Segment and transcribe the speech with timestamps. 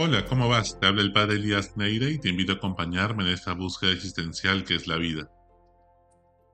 [0.00, 0.78] Hola, ¿cómo vas?
[0.78, 4.62] Te habla el padre Elías Neire y te invito a acompañarme en esta búsqueda existencial
[4.62, 5.28] que es la vida.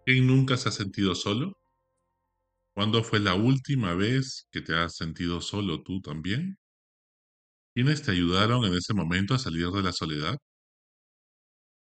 [0.07, 1.59] ¿Quién nunca se ha sentido solo?
[2.75, 6.57] ¿Cuándo fue la última vez que te has sentido solo tú también?
[7.75, 10.39] ¿Quiénes te ayudaron en ese momento a salir de la soledad?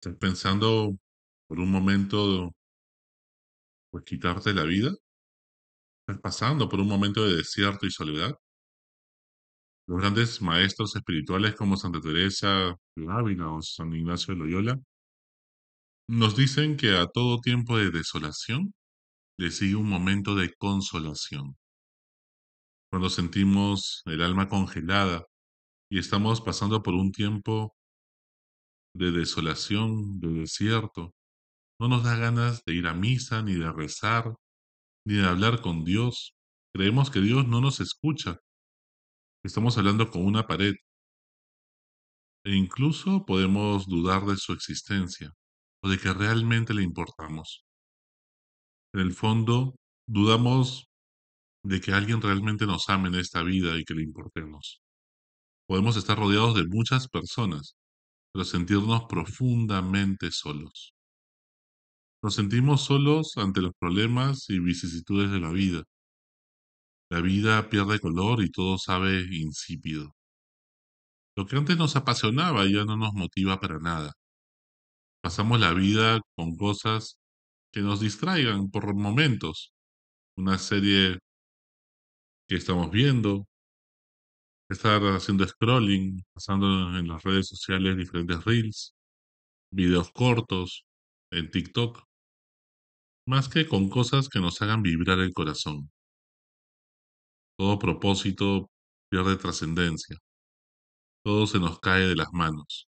[0.02, 0.98] ¿Estás pensando
[1.48, 2.52] por un momento
[3.91, 4.91] pues quitarte la vida?
[6.07, 8.34] ¿Estás pasando por un momento de desierto y soledad?
[9.85, 14.79] Los grandes maestros espirituales como Santa Teresa de Ávila o San Ignacio de Loyola
[16.07, 18.73] nos dicen que a todo tiempo de desolación
[19.37, 21.57] le sigue un momento de consolación.
[22.89, 25.25] Cuando sentimos el alma congelada
[25.89, 27.75] y estamos pasando por un tiempo
[28.95, 31.13] de desolación, de desierto,
[31.79, 34.34] no nos da ganas de ir a misa, ni de rezar,
[35.05, 36.35] ni de hablar con Dios.
[36.73, 38.40] Creemos que Dios no nos escucha.
[39.44, 40.74] Estamos hablando con una pared.
[42.46, 45.34] E incluso podemos dudar de su existencia
[45.84, 47.66] o de que realmente le importamos.
[48.94, 49.76] En el fondo,
[50.08, 50.86] dudamos
[51.66, 54.82] de que alguien realmente nos ame en esta vida y que le importemos.
[55.68, 57.76] Podemos estar rodeados de muchas personas,
[58.32, 60.94] pero sentirnos profundamente solos.
[62.21, 65.84] Nos sentimos solos ante los problemas y vicisitudes de la vida.
[67.13, 70.16] La vida pierde color y todo sabe insípido.
[71.35, 74.13] Lo que antes nos apasionaba ya no nos motiva para nada.
[75.22, 77.19] Pasamos la vida con cosas
[77.72, 79.73] que nos distraigan por momentos.
[80.38, 81.19] Una serie
[82.47, 83.45] que estamos viendo,
[84.67, 88.95] estar haciendo scrolling, pasando en las redes sociales diferentes reels,
[89.72, 90.84] videos cortos,
[91.31, 92.07] en TikTok,
[93.28, 95.93] más que con cosas que nos hagan vibrar el corazón.
[97.57, 98.69] Todo propósito
[99.09, 100.18] pierde trascendencia.
[101.24, 102.88] Todo se nos cae de las manos.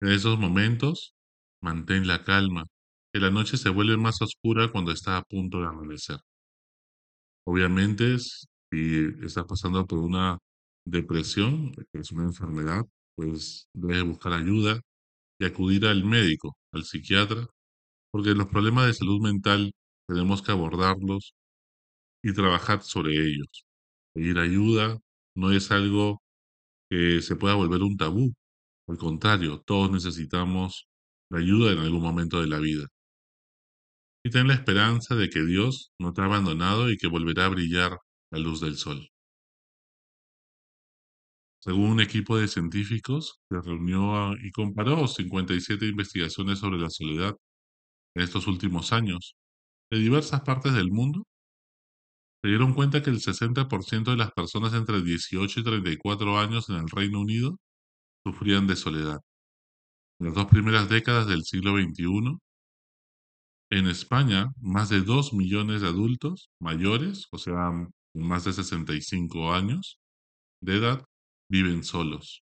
[0.00, 1.14] En esos momentos,
[1.62, 2.64] mantén la calma,
[3.12, 6.18] que la noche se vuelve más oscura cuando está a punto de amanecer.
[7.46, 10.38] Obviamente, si estás pasando por una
[10.84, 12.82] depresión, que es una enfermedad,
[13.14, 14.80] pues debes buscar ayuda
[15.40, 17.46] y acudir al médico, al psiquiatra,
[18.12, 19.72] porque los problemas de salud mental
[20.08, 21.34] tenemos que abordarlos
[22.26, 23.64] y trabajar sobre ellos.
[24.14, 24.98] Pedir ayuda
[25.36, 26.22] no es algo
[26.90, 28.34] que se pueda volver un tabú,
[28.88, 30.88] al contrario, todos necesitamos
[31.30, 32.86] la ayuda en algún momento de la vida.
[34.24, 37.50] Y ten la esperanza de que Dios no te ha abandonado y que volverá a
[37.50, 37.98] brillar
[38.32, 39.08] la luz del sol.
[41.60, 47.36] Según un equipo de científicos que reunió y comparó 57 investigaciones sobre la soledad
[48.14, 49.36] en estos últimos años
[49.90, 51.24] de diversas partes del mundo,
[52.46, 56.76] se dieron cuenta que el 60% de las personas entre 18 y 34 años en
[56.76, 57.58] el Reino Unido
[58.24, 59.18] sufrían de soledad.
[60.20, 62.38] En las dos primeras décadas del siglo XXI,
[63.70, 67.72] en España, más de 2 millones de adultos mayores, o sea,
[68.14, 69.98] más de 65 años
[70.60, 71.04] de edad,
[71.50, 72.44] viven solos,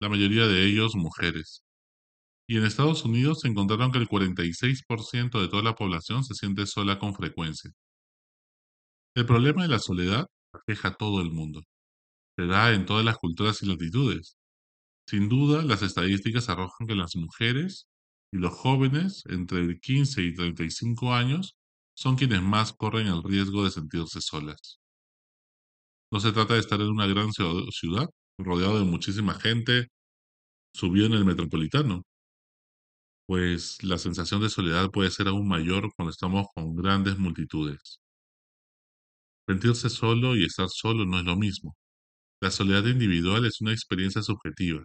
[0.00, 1.62] la mayoría de ellos mujeres.
[2.48, 6.66] Y en Estados Unidos se encontraron que el 46% de toda la población se siente
[6.66, 7.70] sola con frecuencia.
[9.18, 11.62] El problema de la soledad aqueja a todo el mundo.
[12.36, 14.38] Se da en todas las culturas y latitudes.
[15.08, 17.88] Sin duda, las estadísticas arrojan que las mujeres
[18.32, 21.56] y los jóvenes entre 15 y 35 años
[21.96, 24.78] son quienes más corren el riesgo de sentirse solas.
[26.12, 28.08] No se trata de estar en una gran ciudad
[28.38, 29.88] rodeado de muchísima gente,
[30.72, 32.04] subido en el metropolitano,
[33.26, 37.98] pues la sensación de soledad puede ser aún mayor cuando estamos con grandes multitudes.
[39.48, 41.74] Sentirse solo y estar solo no es lo mismo.
[42.42, 44.84] La soledad individual es una experiencia subjetiva.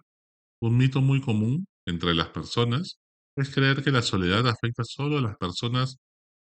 [0.62, 2.98] Un mito muy común entre las personas
[3.36, 5.98] es creer que la soledad afecta solo a las personas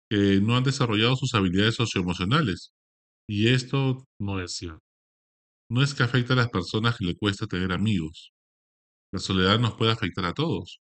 [0.10, 2.72] que no han desarrollado sus habilidades socioemocionales.
[3.28, 4.82] Y esto no es cierto.
[5.70, 8.32] No es que afecte a las personas que le cuesta tener amigos.
[9.14, 10.80] La soledad nos puede afectar a todos.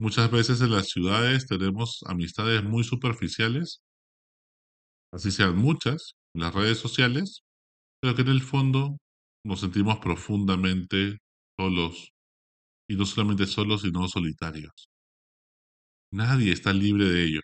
[0.00, 3.82] Muchas veces en las ciudades tenemos amistades muy superficiales,
[5.12, 7.42] así sean muchas, las redes sociales,
[8.00, 8.98] pero que en el fondo
[9.44, 11.18] nos sentimos profundamente
[11.58, 12.10] solos,
[12.88, 14.88] y no solamente solos, sino solitarios.
[16.12, 17.40] Nadie está libre de ello.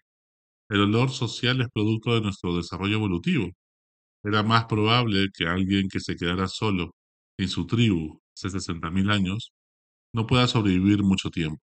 [0.71, 3.51] El olor social es producto de nuestro desarrollo evolutivo.
[4.25, 6.93] Era más probable que alguien que se quedara solo
[7.39, 9.53] en su tribu hace 60.000 años
[10.15, 11.63] no pueda sobrevivir mucho tiempo.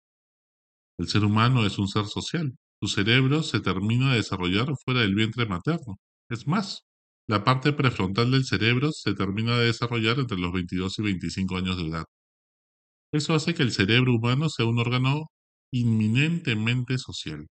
[0.99, 2.55] El ser humano es un ser social.
[2.81, 5.99] Su cerebro se termina de desarrollar fuera del vientre materno.
[6.31, 6.85] Es más,
[7.29, 11.77] la parte prefrontal del cerebro se termina de desarrollar entre los 22 y 25 años
[11.77, 12.05] de edad.
[13.13, 15.27] Eso hace que el cerebro humano sea un órgano
[15.73, 17.47] inminentemente social.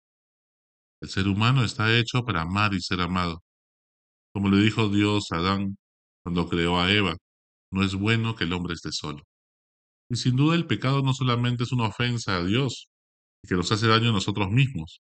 [1.02, 3.42] El ser humano está hecho para amar y ser amado.
[4.34, 5.78] Como le dijo Dios a Adán
[6.24, 7.16] cuando creó a Eva,
[7.72, 9.24] no es bueno que el hombre esté solo.
[10.10, 12.88] Y sin duda el pecado no solamente es una ofensa a Dios
[13.44, 15.02] y que nos hace daño a nosotros mismos,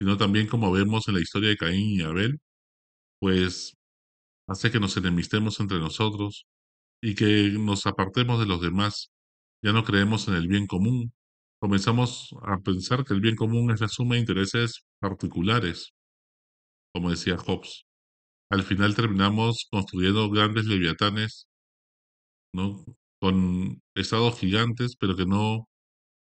[0.00, 2.38] sino también como vemos en la historia de Caín y Abel,
[3.20, 3.75] pues
[4.48, 6.46] hace que nos enemistemos entre nosotros
[7.02, 9.10] y que nos apartemos de los demás.
[9.62, 11.12] Ya no creemos en el bien común.
[11.60, 15.92] Comenzamos a pensar que el bien común es la suma de intereses particulares,
[16.92, 17.84] como decía Hobbes.
[18.50, 21.48] Al final terminamos construyendo grandes leviatanes,
[22.52, 22.84] ¿no?
[23.20, 25.68] Con estados gigantes, pero que no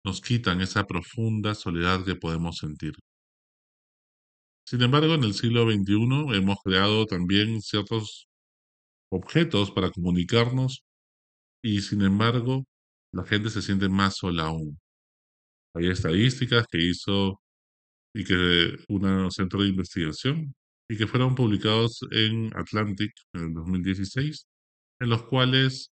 [0.05, 2.93] nos quitan esa profunda soledad que podemos sentir.
[4.65, 8.27] Sin embargo, en el siglo XXI hemos creado también ciertos
[9.11, 10.83] objetos para comunicarnos
[11.63, 12.65] y sin embargo
[13.13, 14.79] la gente se siente más sola aún.
[15.75, 17.41] Hay estadísticas que hizo
[18.15, 20.55] y que un centro de investigación
[20.89, 24.47] y que fueron publicados en Atlantic en el 2016,
[25.01, 25.91] en los cuales,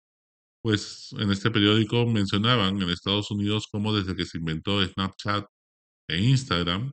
[0.64, 5.46] pues, en este periódico mencionaban en Estados Unidos cómo desde que se inventó Snapchat
[6.10, 6.92] e Instagram,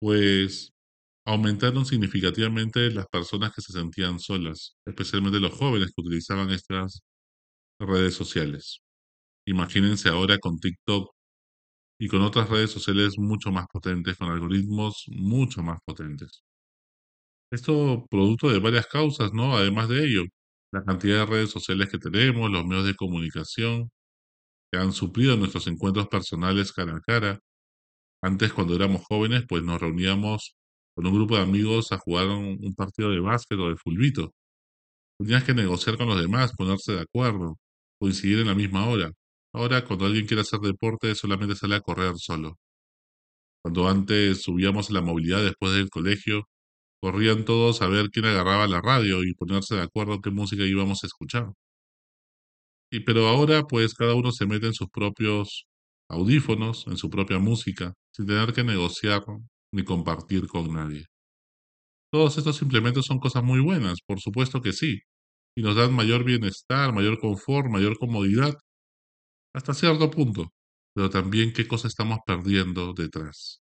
[0.00, 0.72] pues
[1.26, 7.02] aumentaron significativamente las personas que se sentían solas, especialmente los jóvenes que utilizaban estas
[7.80, 8.80] redes sociales.
[9.46, 11.10] Imagínense ahora con TikTok
[12.00, 16.42] y con otras redes sociales mucho más potentes, con algoritmos mucho más potentes.
[17.50, 19.56] Esto producto de varias causas, ¿no?
[19.56, 20.24] Además de ello,
[20.72, 23.90] la cantidad de redes sociales que tenemos, los medios de comunicación
[24.72, 27.40] que han suplido nuestros encuentros personales cara a cara.
[28.22, 30.54] Antes, cuando éramos jóvenes, pues nos reuníamos
[30.94, 34.32] con un grupo de amigos a jugar un, partido de básquet o de fulbito.
[35.18, 37.56] Tenías que negociar con los demás, ponerse de acuerdo,
[38.00, 39.12] coincidir en la misma hora.
[39.54, 42.56] Ahora, cuando alguien quiere hacer deporte, solamente sale a correr solo.
[43.62, 46.48] Cuando antes subíamos a la movilidad después del colegio,
[47.00, 51.04] corrían todos a ver quién agarraba la radio y ponerse de acuerdo qué música íbamos
[51.04, 51.52] a escuchar.
[52.90, 55.66] Y pero ahora, pues cada uno se mete en sus propios
[56.08, 59.22] audífonos, en su propia música, sin tener que negociar
[59.72, 61.06] ni compartir con nadie.
[62.12, 65.00] Todos estos implementos son cosas muy buenas, por supuesto que sí,
[65.56, 68.54] y nos dan mayor bienestar, mayor confort, mayor comodidad,
[69.54, 70.48] hasta cierto punto,
[70.94, 73.60] pero también qué cosa estamos perdiendo detrás.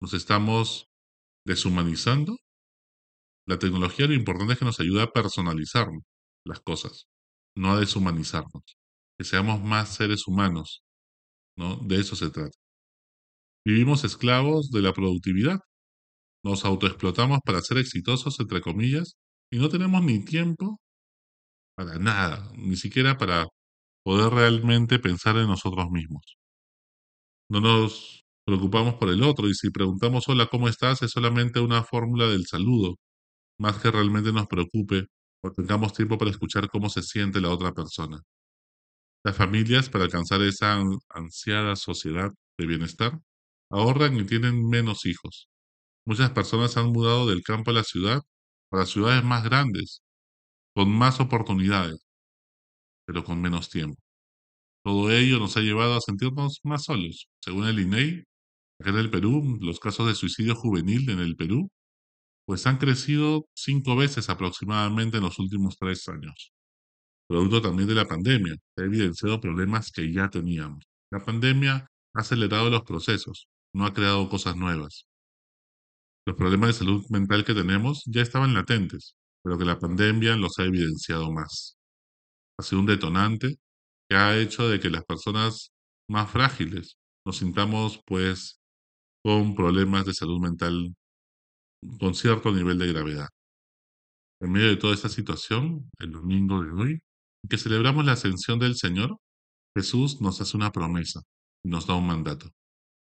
[0.00, 0.86] Nos estamos
[1.46, 2.36] deshumanizando.
[3.46, 5.88] La tecnología lo importante es que nos ayuda a personalizar
[6.44, 7.06] las cosas,
[7.56, 8.76] no a deshumanizarnos,
[9.18, 10.82] que seamos más seres humanos,
[11.56, 11.76] ¿no?
[11.76, 12.56] De eso se trata.
[13.66, 15.58] Vivimos esclavos de la productividad,
[16.44, 19.16] nos autoexplotamos para ser exitosos, entre comillas,
[19.50, 20.80] y no tenemos ni tiempo
[21.76, 23.46] para nada, ni siquiera para
[24.04, 26.36] poder realmente pensar en nosotros mismos.
[27.50, 31.02] No nos preocupamos por el otro y si preguntamos hola, ¿cómo estás?
[31.02, 32.94] es solamente una fórmula del saludo,
[33.58, 35.06] más que realmente nos preocupe
[35.42, 38.20] o tengamos tiempo para escuchar cómo se siente la otra persona.
[39.24, 40.80] Las familias, para alcanzar esa
[41.10, 43.20] ansiada sociedad de bienestar,
[43.70, 45.48] ahorran y tienen menos hijos.
[46.06, 48.22] Muchas personas han mudado del campo a la ciudad
[48.70, 50.02] para ciudades más grandes,
[50.74, 51.98] con más oportunidades,
[53.06, 54.00] pero con menos tiempo.
[54.84, 57.28] Todo ello nos ha llevado a sentirnos más solos.
[57.40, 58.24] Según el INEI,
[58.80, 61.70] acá en el Perú, los casos de suicidio juvenil en el Perú,
[62.46, 66.52] pues han crecido cinco veces aproximadamente en los últimos tres años.
[67.28, 70.84] Producto también de la pandemia, ha evidenciado problemas que ya teníamos.
[71.10, 75.06] La pandemia ha acelerado los procesos, no ha creado cosas nuevas.
[76.26, 80.58] Los problemas de salud mental que tenemos ya estaban latentes, pero que la pandemia los
[80.58, 81.76] ha evidenciado más.
[82.58, 83.58] Ha sido un detonante
[84.08, 85.72] que ha hecho de que las personas
[86.08, 88.58] más frágiles nos sintamos pues
[89.22, 90.96] con problemas de salud mental
[92.00, 93.28] con cierto nivel de gravedad.
[94.40, 97.02] En medio de toda esta situación, el domingo de hoy,
[97.48, 99.18] que celebramos la ascensión del Señor,
[99.76, 101.20] Jesús nos hace una promesa
[101.62, 102.48] y nos da un mandato.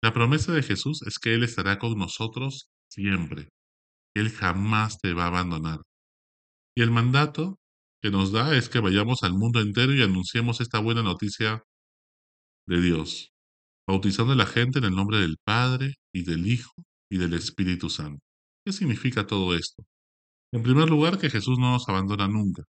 [0.02, 3.50] La promesa de Jesús es que Él estará con nosotros siempre.
[4.16, 5.82] Él jamás te va a abandonar.
[6.76, 7.60] Y el mandato
[8.02, 11.64] que nos da es que vayamos al mundo entero y anunciemos esta buena noticia
[12.66, 13.32] de Dios,
[13.88, 16.72] bautizando a la gente en el nombre del Padre y del Hijo
[17.12, 18.24] y del Espíritu Santo.
[18.66, 19.84] ¿Qué significa todo esto?
[20.54, 22.64] En primer lugar, que Jesús no nos abandona nunca.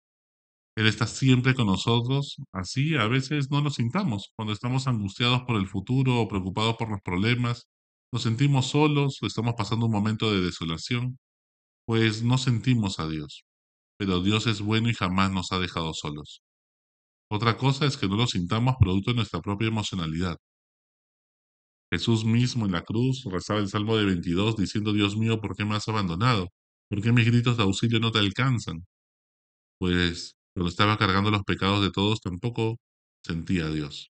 [0.76, 4.32] Él está siempre con nosotros, así a veces no nos sintamos.
[4.36, 7.68] Cuando estamos angustiados por el futuro o preocupados por los problemas,
[8.12, 11.18] nos sentimos solos o estamos pasando un momento de desolación,
[11.86, 13.44] pues no sentimos a Dios.
[13.98, 16.42] Pero Dios es bueno y jamás nos ha dejado solos.
[17.30, 20.36] Otra cosa es que no lo sintamos producto de nuestra propia emocionalidad.
[21.92, 25.64] Jesús mismo en la cruz rezaba el Salmo de 22 diciendo, Dios mío, ¿por qué
[25.64, 26.48] me has abandonado?
[26.88, 28.86] ¿Por qué mis gritos de auxilio no te alcanzan?
[29.78, 32.78] Pues cuando estaba cargando los pecados de todos tampoco
[33.24, 34.10] sentía a Dios.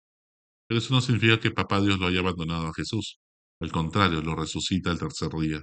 [0.68, 3.18] Pero eso no significa que Papá Dios lo haya abandonado a Jesús.
[3.60, 5.62] Al contrario, lo resucita el tercer día.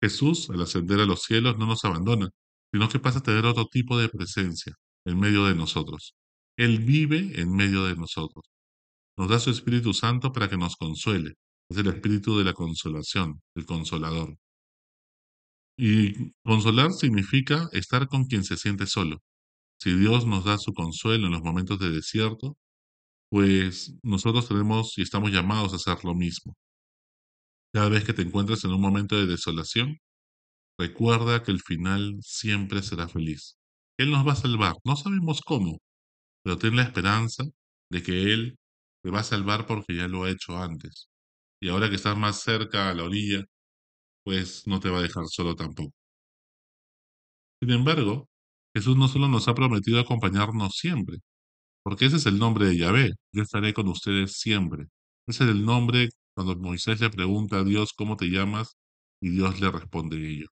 [0.00, 2.28] Jesús, al ascender a los cielos, no nos abandona,
[2.72, 4.74] sino que pasa a tener otro tipo de presencia
[5.04, 6.14] en medio de nosotros.
[6.56, 8.44] Él vive en medio de nosotros.
[9.16, 11.34] Nos da su Espíritu Santo para que nos consuele.
[11.68, 14.36] Es el Espíritu de la consolación, el consolador.
[15.76, 19.18] Y consolar significa estar con quien se siente solo.
[19.80, 22.56] Si Dios nos da su consuelo en los momentos de desierto,
[23.30, 26.56] pues nosotros tenemos y estamos llamados a hacer lo mismo.
[27.72, 29.98] Cada vez que te encuentres en un momento de desolación,
[30.78, 33.58] recuerda que el final siempre será feliz.
[33.98, 34.74] Él nos va a salvar.
[34.84, 35.78] No sabemos cómo,
[36.44, 37.44] pero ten la esperanza
[37.90, 38.58] de que Él
[39.02, 41.08] te va a salvar porque ya lo ha hecho antes.
[41.60, 43.44] Y ahora que estás más cerca a la orilla,
[44.24, 45.94] pues no te va a dejar solo tampoco.
[47.60, 48.27] Sin embargo,
[48.78, 51.18] Jesús no solo nos ha prometido acompañarnos siempre,
[51.82, 54.86] porque ese es el nombre de Yahvé, yo estaré con ustedes siempre.
[55.26, 58.76] Ese es el nombre cuando Moisés le pregunta a Dios cómo te llamas
[59.20, 60.46] y Dios le responde ello.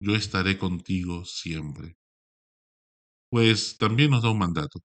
[0.00, 1.96] Yo estaré contigo siempre.
[3.30, 4.80] Pues también nos da un mandato,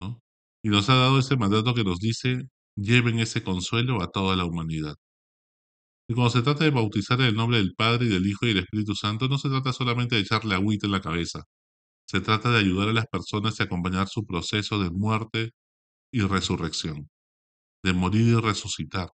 [0.00, 0.20] ¿no?
[0.62, 2.42] Y nos ha dado ese mandato que nos dice,
[2.76, 4.96] lleven ese consuelo a toda la humanidad.
[6.08, 8.48] Y cuando se trata de bautizar en el nombre del Padre y del Hijo y
[8.48, 11.44] del Espíritu Santo, no se trata solamente de echarle agüita en la cabeza.
[12.10, 15.52] Se trata de ayudar a las personas y acompañar su proceso de muerte
[16.12, 17.08] y resurrección,
[17.84, 19.10] de morir y resucitar,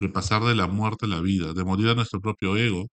[0.00, 2.86] de pasar de la muerte a la vida, de morir a nuestro propio ego,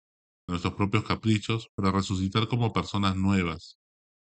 [0.49, 3.77] a nuestros propios caprichos, para resucitar como personas nuevas.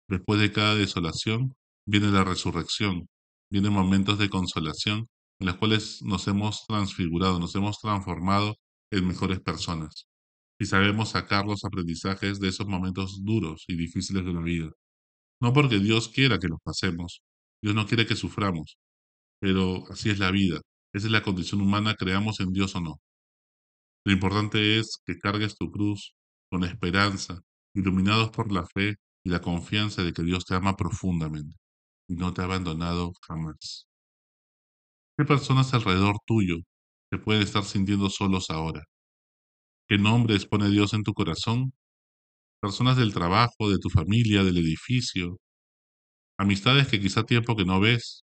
[0.09, 1.53] Después de cada desolación
[1.85, 3.07] viene la resurrección,
[3.51, 5.05] vienen momentos de consolación
[5.39, 8.55] en los cuales nos hemos transfigurado, nos hemos transformado
[8.91, 10.07] en mejores personas.
[10.59, 14.71] Y sabemos sacar los aprendizajes de esos momentos duros y difíciles de la vida.
[15.41, 17.21] No porque Dios quiera que los pasemos,
[17.61, 18.77] Dios no quiere que suframos,
[19.41, 20.61] pero así es la vida,
[20.93, 23.01] esa es la condición humana, creamos en Dios o no.
[24.05, 26.13] Lo importante es que cargues tu cruz
[26.51, 27.41] con esperanza,
[27.73, 31.55] iluminados por la fe y la confianza de que Dios te ama profundamente
[32.07, 33.87] y no te ha abandonado jamás.
[35.17, 36.57] ¿Qué personas alrededor tuyo
[37.09, 38.83] te pueden estar sintiendo solos ahora?
[39.87, 41.71] ¿Qué nombres pone Dios en tu corazón?
[42.61, 45.37] Personas del trabajo, de tu familia, del edificio,
[46.37, 48.23] amistades que quizá tiempo que no ves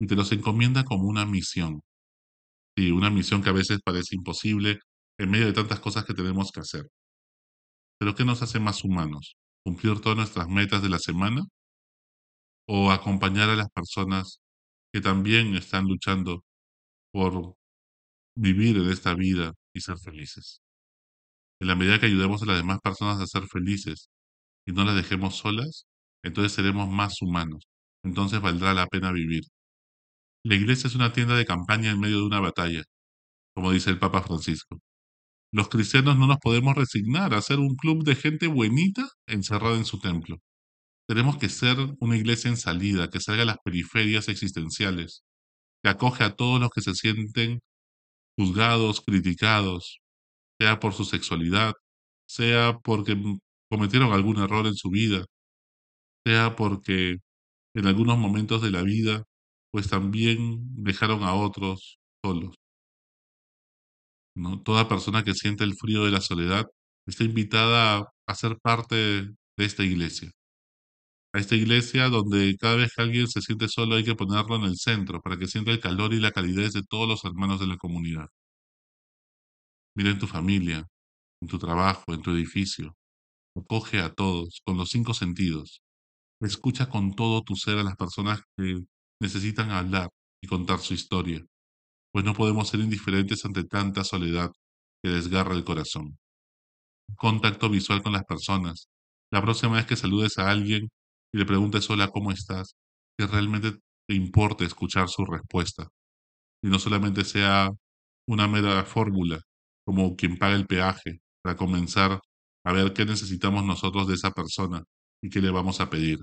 [0.00, 1.82] y te los encomienda como una misión.
[2.76, 4.78] Sí, una misión que a veces parece imposible
[5.18, 6.84] en medio de tantas cosas que tenemos que hacer.
[7.98, 9.36] Pero ¿qué nos hace más humanos?
[9.64, 11.42] ¿Cumplir todas nuestras metas de la semana?
[12.68, 14.40] ¿O acompañar a las personas
[14.92, 16.44] que también están luchando
[17.12, 17.56] por
[18.36, 20.62] vivir en esta vida y ser felices?
[21.60, 24.08] En la medida que ayudemos a las demás personas a ser felices
[24.66, 25.86] y no las dejemos solas,
[26.22, 27.64] entonces seremos más humanos.
[28.04, 29.42] Entonces valdrá la pena vivir.
[30.44, 32.82] La iglesia es una tienda de campaña en medio de una batalla,
[33.54, 34.78] como dice el Papa Francisco.
[35.52, 39.84] Los cristianos no nos podemos resignar a ser un club de gente buenita encerrada en
[39.86, 40.38] su templo.
[41.08, 45.22] Tenemos que ser una iglesia en salida, que salga a las periferias existenciales,
[45.82, 47.60] que acoge a todos los que se sienten
[48.38, 50.00] juzgados, criticados,
[50.58, 51.74] sea por su sexualidad,
[52.26, 53.16] sea porque
[53.70, 55.24] cometieron algún error en su vida,
[56.24, 57.18] sea porque
[57.74, 59.24] en algunos momentos de la vida
[59.70, 62.56] pues también dejaron a otros solos.
[64.34, 64.62] ¿no?
[64.62, 66.66] Toda persona que siente el frío de la soledad
[67.06, 70.30] está invitada a, ser parte de esta iglesia.
[71.32, 74.64] A esta iglesia donde cada vez que alguien se siente solo hay que ponerlo en
[74.64, 77.66] el centro para que sienta el calor y la calidez de todos los hermanos de
[77.66, 78.28] la comunidad.
[79.98, 80.86] Mira en tu familia,
[81.42, 82.96] en tu trabajo, en tu edificio.
[83.56, 85.82] Acoge a todos con los cinco sentidos.
[86.40, 88.84] Escucha con todo tu ser a las personas que
[89.20, 90.08] necesitan hablar
[90.40, 91.44] y contar su historia,
[92.12, 94.52] pues no podemos ser indiferentes ante tanta soledad
[95.02, 96.16] que desgarra el corazón.
[97.16, 98.88] Contacto visual con las personas.
[99.32, 100.90] La próxima vez que saludes a alguien
[101.34, 102.76] y le preguntes hola, ¿cómo estás?
[103.18, 103.72] Que realmente
[104.06, 105.88] te importe escuchar su respuesta
[106.62, 107.70] y no solamente sea
[108.28, 109.40] una mera fórmula
[109.88, 112.20] como quien paga el peaje para comenzar
[112.62, 114.84] a ver qué necesitamos nosotros de esa persona
[115.22, 116.18] y qué le vamos a pedir.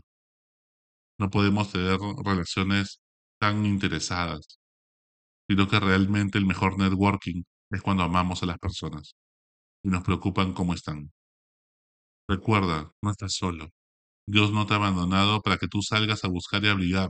[1.17, 3.00] No podemos tener relaciones
[3.39, 4.60] tan interesadas,
[5.50, 7.41] sino que realmente el mejor networking
[7.72, 9.15] es cuando amamos a las personas
[9.84, 11.12] y nos preocupan cómo están.
[12.29, 13.72] Recuerda, no estás solo.
[14.27, 17.10] Dios no te ha abandonado para que tú salgas a buscar y abrigar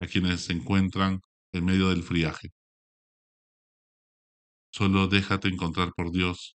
[0.00, 1.20] a quienes se encuentran
[1.52, 2.50] en medio del friaje.
[4.72, 6.56] Solo déjate encontrar por Dios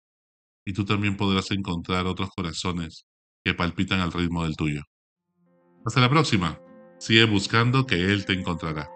[0.65, 3.05] y tú también podrás encontrar otros corazones
[3.43, 4.81] que palpitan al ritmo del tuyo.
[5.85, 6.59] Hasta la próxima.
[6.97, 8.94] Sigue buscando que Él te encontrará.